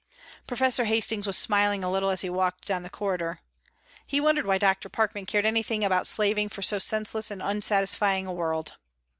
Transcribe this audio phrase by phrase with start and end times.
[0.47, 3.39] Professor Hastings was smiling a little as he walked down the corridor.
[4.07, 4.89] He wondered why Dr.
[4.89, 8.77] Parkman cared anything about slaving for so senseless and unsatisfying a world.